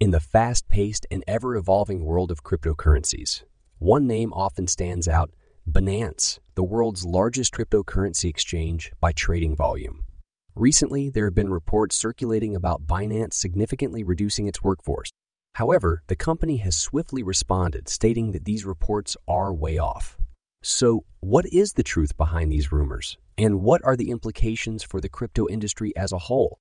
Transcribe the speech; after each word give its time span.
In 0.00 0.12
the 0.12 0.18
fast 0.18 0.66
paced 0.70 1.06
and 1.10 1.22
ever 1.28 1.56
evolving 1.56 2.06
world 2.06 2.30
of 2.30 2.42
cryptocurrencies, 2.42 3.42
one 3.78 4.06
name 4.06 4.32
often 4.32 4.66
stands 4.66 5.06
out 5.06 5.30
Binance, 5.70 6.38
the 6.54 6.64
world's 6.64 7.04
largest 7.04 7.52
cryptocurrency 7.52 8.24
exchange 8.24 8.92
by 8.98 9.12
trading 9.12 9.54
volume. 9.54 10.04
Recently, 10.54 11.10
there 11.10 11.26
have 11.26 11.34
been 11.34 11.50
reports 11.50 11.96
circulating 11.96 12.56
about 12.56 12.86
Binance 12.86 13.34
significantly 13.34 14.02
reducing 14.02 14.46
its 14.46 14.62
workforce. 14.62 15.10
However, 15.56 16.02
the 16.06 16.16
company 16.16 16.56
has 16.56 16.76
swiftly 16.76 17.22
responded, 17.22 17.86
stating 17.86 18.32
that 18.32 18.46
these 18.46 18.64
reports 18.64 19.18
are 19.28 19.52
way 19.52 19.76
off. 19.76 20.16
So, 20.62 21.04
what 21.20 21.44
is 21.52 21.74
the 21.74 21.82
truth 21.82 22.16
behind 22.16 22.50
these 22.50 22.72
rumors? 22.72 23.18
And 23.36 23.60
what 23.60 23.84
are 23.84 23.96
the 23.96 24.10
implications 24.10 24.82
for 24.82 24.98
the 24.98 25.10
crypto 25.10 25.46
industry 25.46 25.94
as 25.94 26.10
a 26.10 26.18
whole? 26.18 26.58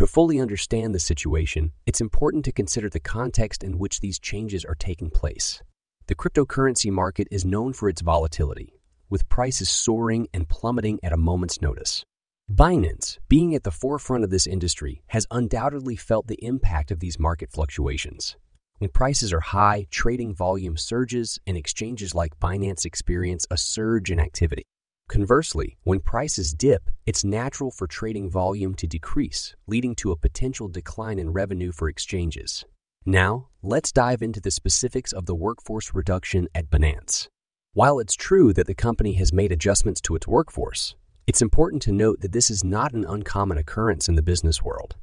To 0.00 0.06
fully 0.06 0.40
understand 0.40 0.94
the 0.94 0.98
situation, 0.98 1.72
it's 1.84 2.00
important 2.00 2.46
to 2.46 2.52
consider 2.52 2.88
the 2.88 2.98
context 2.98 3.62
in 3.62 3.76
which 3.76 4.00
these 4.00 4.18
changes 4.18 4.64
are 4.64 4.74
taking 4.74 5.10
place. 5.10 5.60
The 6.06 6.14
cryptocurrency 6.14 6.90
market 6.90 7.28
is 7.30 7.44
known 7.44 7.74
for 7.74 7.86
its 7.86 8.00
volatility, 8.00 8.72
with 9.10 9.28
prices 9.28 9.68
soaring 9.68 10.26
and 10.32 10.48
plummeting 10.48 11.00
at 11.02 11.12
a 11.12 11.18
moment's 11.18 11.60
notice. 11.60 12.02
Binance, 12.50 13.18
being 13.28 13.54
at 13.54 13.62
the 13.62 13.70
forefront 13.70 14.24
of 14.24 14.30
this 14.30 14.46
industry, 14.46 15.02
has 15.08 15.26
undoubtedly 15.30 15.96
felt 15.96 16.28
the 16.28 16.42
impact 16.42 16.90
of 16.90 17.00
these 17.00 17.18
market 17.18 17.52
fluctuations. 17.52 18.38
When 18.78 18.88
prices 18.88 19.34
are 19.34 19.40
high, 19.40 19.86
trading 19.90 20.34
volume 20.34 20.78
surges, 20.78 21.38
and 21.46 21.58
exchanges 21.58 22.14
like 22.14 22.40
Binance 22.40 22.86
experience 22.86 23.46
a 23.50 23.58
surge 23.58 24.10
in 24.10 24.18
activity. 24.18 24.62
Conversely, 25.10 25.76
when 25.82 25.98
prices 25.98 26.54
dip, 26.54 26.88
it's 27.04 27.24
natural 27.24 27.72
for 27.72 27.88
trading 27.88 28.30
volume 28.30 28.76
to 28.76 28.86
decrease, 28.86 29.56
leading 29.66 29.96
to 29.96 30.12
a 30.12 30.16
potential 30.16 30.68
decline 30.68 31.18
in 31.18 31.32
revenue 31.32 31.72
for 31.72 31.88
exchanges. 31.88 32.64
Now, 33.04 33.48
let's 33.60 33.90
dive 33.90 34.22
into 34.22 34.40
the 34.40 34.52
specifics 34.52 35.12
of 35.12 35.26
the 35.26 35.34
workforce 35.34 35.92
reduction 35.96 36.46
at 36.54 36.70
Binance. 36.70 37.26
While 37.72 37.98
it's 37.98 38.14
true 38.14 38.52
that 38.52 38.68
the 38.68 38.74
company 38.76 39.14
has 39.14 39.32
made 39.32 39.50
adjustments 39.50 40.00
to 40.02 40.14
its 40.14 40.28
workforce, 40.28 40.94
it's 41.26 41.42
important 41.42 41.82
to 41.82 41.92
note 41.92 42.20
that 42.20 42.30
this 42.30 42.48
is 42.48 42.62
not 42.62 42.92
an 42.92 43.04
uncommon 43.04 43.58
occurrence 43.58 44.08
in 44.08 44.14
the 44.14 44.22
business 44.22 44.62
world. 44.62 44.94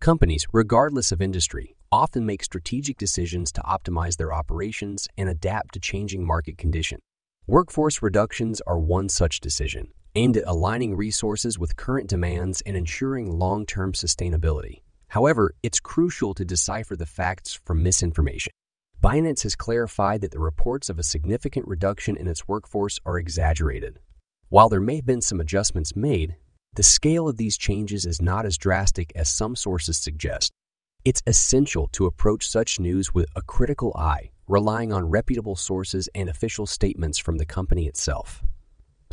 Companies, 0.00 0.46
regardless 0.52 1.12
of 1.12 1.22
industry, 1.22 1.76
often 1.90 2.26
make 2.26 2.44
strategic 2.44 2.98
decisions 2.98 3.50
to 3.52 3.62
optimize 3.62 4.18
their 4.18 4.34
operations 4.34 5.08
and 5.16 5.30
adapt 5.30 5.72
to 5.72 5.80
changing 5.80 6.26
market 6.26 6.58
conditions. 6.58 7.00
Workforce 7.48 8.02
reductions 8.02 8.60
are 8.66 8.78
one 8.78 9.08
such 9.08 9.40
decision, 9.40 9.92
aimed 10.16 10.36
at 10.36 10.46
aligning 10.46 10.96
resources 10.96 11.58
with 11.58 11.76
current 11.76 12.08
demands 12.08 12.60
and 12.66 12.76
ensuring 12.76 13.38
long 13.38 13.64
term 13.64 13.92
sustainability. 13.92 14.82
However, 15.08 15.54
it's 15.62 15.78
crucial 15.78 16.34
to 16.34 16.44
decipher 16.44 16.96
the 16.96 17.06
facts 17.06 17.54
from 17.64 17.82
misinformation. 17.82 18.50
Binance 19.00 19.44
has 19.44 19.54
clarified 19.54 20.22
that 20.22 20.32
the 20.32 20.40
reports 20.40 20.88
of 20.88 20.98
a 20.98 21.04
significant 21.04 21.68
reduction 21.68 22.16
in 22.16 22.26
its 22.26 22.48
workforce 22.48 22.98
are 23.06 23.18
exaggerated, 23.18 24.00
while 24.48 24.68
there 24.68 24.80
may 24.80 24.96
have 24.96 25.06
been 25.06 25.20
some 25.20 25.40
adjustments 25.40 25.96
made, 25.96 26.36
the 26.74 26.82
scale 26.82 27.28
of 27.28 27.36
these 27.36 27.58
changes 27.58 28.06
is 28.06 28.22
not 28.22 28.46
as 28.46 28.56
drastic 28.56 29.12
as 29.16 29.28
some 29.28 29.56
sources 29.56 29.96
suggest. 29.96 30.52
It's 31.06 31.22
essential 31.24 31.86
to 31.92 32.06
approach 32.06 32.48
such 32.48 32.80
news 32.80 33.14
with 33.14 33.26
a 33.36 33.42
critical 33.42 33.94
eye, 33.96 34.32
relying 34.48 34.92
on 34.92 35.08
reputable 35.08 35.54
sources 35.54 36.08
and 36.16 36.28
official 36.28 36.66
statements 36.66 37.16
from 37.16 37.38
the 37.38 37.46
company 37.46 37.86
itself. 37.86 38.42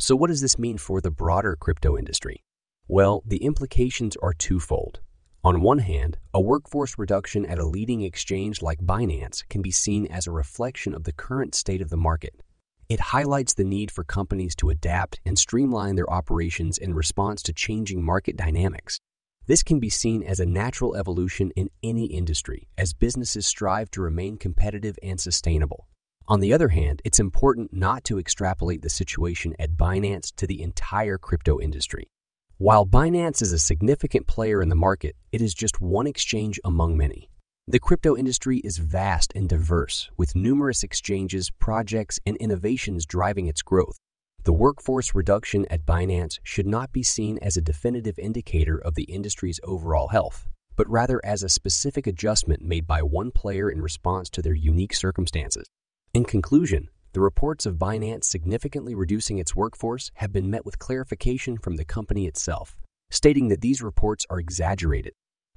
So, 0.00 0.16
what 0.16 0.26
does 0.26 0.40
this 0.40 0.58
mean 0.58 0.76
for 0.76 1.00
the 1.00 1.12
broader 1.12 1.54
crypto 1.54 1.96
industry? 1.96 2.42
Well, 2.88 3.22
the 3.24 3.44
implications 3.44 4.16
are 4.16 4.34
twofold. 4.34 5.02
On 5.44 5.60
one 5.60 5.78
hand, 5.78 6.18
a 6.34 6.40
workforce 6.40 6.98
reduction 6.98 7.46
at 7.46 7.60
a 7.60 7.64
leading 7.64 8.02
exchange 8.02 8.60
like 8.60 8.80
Binance 8.80 9.48
can 9.48 9.62
be 9.62 9.70
seen 9.70 10.08
as 10.08 10.26
a 10.26 10.32
reflection 10.32 10.94
of 10.96 11.04
the 11.04 11.12
current 11.12 11.54
state 11.54 11.80
of 11.80 11.90
the 11.90 11.96
market 11.96 12.42
it 12.88 13.00
highlights 13.00 13.54
the 13.54 13.64
need 13.64 13.90
for 13.90 14.04
companies 14.04 14.54
to 14.54 14.68
adapt 14.68 15.18
and 15.24 15.38
streamline 15.38 15.96
their 15.96 16.10
operations 16.10 16.76
in 16.76 16.92
response 16.92 17.42
to 17.42 17.52
changing 17.52 18.04
market 18.04 18.36
dynamics. 18.36 19.00
This 19.46 19.62
can 19.62 19.78
be 19.78 19.90
seen 19.90 20.22
as 20.22 20.40
a 20.40 20.46
natural 20.46 20.96
evolution 20.96 21.50
in 21.54 21.68
any 21.82 22.06
industry 22.06 22.66
as 22.78 22.94
businesses 22.94 23.46
strive 23.46 23.90
to 23.90 24.00
remain 24.00 24.38
competitive 24.38 24.98
and 25.02 25.20
sustainable. 25.20 25.86
On 26.26 26.40
the 26.40 26.54
other 26.54 26.68
hand, 26.68 27.02
it's 27.04 27.20
important 27.20 27.70
not 27.70 28.04
to 28.04 28.18
extrapolate 28.18 28.80
the 28.80 28.88
situation 28.88 29.54
at 29.58 29.76
Binance 29.76 30.34
to 30.36 30.46
the 30.46 30.62
entire 30.62 31.18
crypto 31.18 31.60
industry. 31.60 32.08
While 32.56 32.86
Binance 32.86 33.42
is 33.42 33.52
a 33.52 33.58
significant 33.58 34.26
player 34.26 34.62
in 34.62 34.70
the 34.70 34.74
market, 34.74 35.14
it 35.30 35.42
is 35.42 35.52
just 35.52 35.78
one 35.78 36.06
exchange 36.06 36.58
among 36.64 36.96
many. 36.96 37.28
The 37.68 37.80
crypto 37.80 38.16
industry 38.16 38.58
is 38.58 38.78
vast 38.78 39.34
and 39.34 39.46
diverse, 39.46 40.10
with 40.16 40.34
numerous 40.34 40.82
exchanges, 40.82 41.50
projects, 41.50 42.18
and 42.24 42.38
innovations 42.38 43.04
driving 43.04 43.46
its 43.46 43.60
growth. 43.60 43.98
The 44.44 44.52
workforce 44.52 45.14
reduction 45.14 45.66
at 45.70 45.86
Binance 45.86 46.38
should 46.42 46.66
not 46.66 46.92
be 46.92 47.02
seen 47.02 47.38
as 47.42 47.56
a 47.56 47.62
definitive 47.62 48.18
indicator 48.18 48.78
of 48.78 48.94
the 48.94 49.04
industry's 49.04 49.60
overall 49.64 50.08
health, 50.08 50.48
but 50.76 50.88
rather 50.88 51.20
as 51.24 51.42
a 51.42 51.48
specific 51.48 52.06
adjustment 52.06 52.62
made 52.62 52.86
by 52.86 53.02
one 53.02 53.30
player 53.30 53.70
in 53.70 53.80
response 53.80 54.30
to 54.30 54.42
their 54.42 54.54
unique 54.54 54.94
circumstances. 54.94 55.66
In 56.12 56.24
conclusion, 56.24 56.88
the 57.12 57.20
reports 57.20 57.66
of 57.66 57.76
Binance 57.76 58.24
significantly 58.24 58.94
reducing 58.94 59.38
its 59.38 59.56
workforce 59.56 60.10
have 60.14 60.32
been 60.32 60.50
met 60.50 60.64
with 60.64 60.78
clarification 60.78 61.58
from 61.58 61.76
the 61.76 61.84
company 61.84 62.26
itself, 62.26 62.76
stating 63.10 63.48
that 63.48 63.60
these 63.60 63.82
reports 63.82 64.26
are 64.30 64.40
exaggerated 64.40 65.12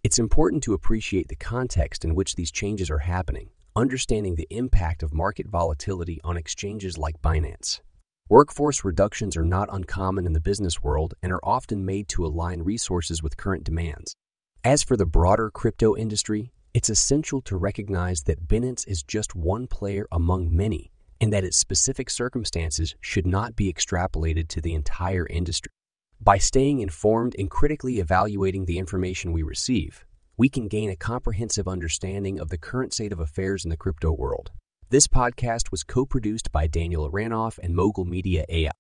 it's 0.08 0.20
important 0.20 0.64
to 0.64 0.74
appreciate 0.74 1.28
the 1.28 1.36
context 1.36 2.06
in 2.06 2.16
which 2.16 2.36
these 2.36 2.50
changes 2.50 2.90
are 2.90 3.00
happening, 3.00 3.50
understanding 3.76 4.36
the 4.36 4.48
impact 4.52 5.04
of 5.04 5.14
market 5.14 5.48
volatility 5.48 6.22
on 6.24 6.38
exchanges 6.38 6.98
like 6.98 7.22
Binance. 7.22 7.82
Workforce 8.30 8.84
reductions 8.84 9.38
are 9.38 9.46
not 9.46 9.70
uncommon 9.72 10.26
in 10.26 10.34
the 10.34 10.42
business 10.42 10.84
world 10.84 11.14
and 11.24 11.32
are 11.32 11.40
often 11.44 11.86
made 11.86 12.10
to 12.10 12.26
align 12.26 12.62
resources 12.62 13.24
with 13.24 13.38
current 13.38 13.64
demands. 13.64 14.18
As 14.66 14.84
for 14.84 14.98
the 14.98 15.06
broader 15.06 15.50
crypto 15.50 15.96
industry, 15.96 16.52
it's 16.74 16.90
essential 16.90 17.40
to 17.44 17.56
recognize 17.56 18.24
that 18.24 18.46
Binance 18.46 18.86
is 18.86 19.02
just 19.02 19.34
one 19.34 19.66
player 19.66 20.10
among 20.12 20.54
many 20.54 20.92
and 21.22 21.32
that 21.32 21.46
its 21.46 21.56
specific 21.56 22.10
circumstances 22.10 22.96
should 23.00 23.26
not 23.26 23.56
be 23.56 23.72
extrapolated 23.72 24.50
to 24.50 24.60
the 24.60 24.74
entire 24.74 25.26
industry. 25.28 25.72
By 26.20 26.38
staying 26.38 26.82
informed 26.82 27.34
and 27.40 27.50
critically 27.50 28.00
evaluating 28.00 28.66
the 28.66 28.78
information 28.78 29.32
we 29.32 29.42
receive, 29.42 30.06
we 30.36 30.50
can 30.50 30.68
gain 30.68 30.90
a 30.90 30.98
comprehensive 30.98 31.68
understanding 31.68 32.42
of 32.42 32.50
the 32.50 32.58
current 32.58 32.94
state 32.94 33.14
of 33.14 33.22
affairs 33.22 33.64
in 33.64 33.70
the 33.70 33.78
crypto 33.78 34.12
world. 34.12 34.52
This 34.90 35.06
podcast 35.06 35.70
was 35.70 35.84
co 35.84 36.06
produced 36.06 36.50
by 36.54 36.66
Daniel 36.66 37.12
Aranoff 37.12 37.60
and 37.62 37.76
Mogul 37.76 38.06
Media 38.06 38.46
AI. 38.48 38.72